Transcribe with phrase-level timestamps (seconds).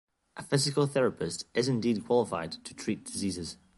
[0.35, 3.57] A physical therapist is indeed qualified to treat diseases.